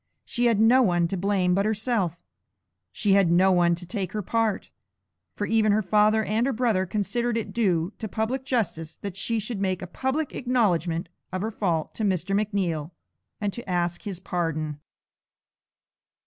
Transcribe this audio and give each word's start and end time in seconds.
She 0.25 0.45
had 0.45 0.59
no 0.59 0.81
one 0.81 1.07
to 1.09 1.15
blame 1.15 1.53
but 1.53 1.63
herself; 1.63 2.17
she 2.91 3.13
had 3.13 3.29
no 3.31 3.51
one 3.51 3.75
to 3.75 3.85
take 3.85 4.13
her 4.13 4.23
part, 4.23 4.71
for 5.35 5.45
even 5.45 5.71
her 5.71 5.83
father 5.83 6.23
and 6.23 6.47
her 6.47 6.51
brother 6.53 6.87
considered 6.87 7.37
it 7.37 7.53
due 7.53 7.93
to 7.99 8.07
public 8.07 8.43
justice 8.43 8.95
that 8.95 9.15
she 9.15 9.37
should 9.37 9.61
make 9.61 9.83
a 9.83 9.85
public 9.85 10.33
acknowledgment 10.33 11.07
of 11.31 11.43
her 11.43 11.51
fault 11.51 11.93
to 11.93 12.03
Mr. 12.03 12.35
McNeal, 12.35 12.89
and 13.39 13.53
to 13.53 13.69
ask 13.69 14.01
his 14.01 14.19
pardon. 14.19 14.79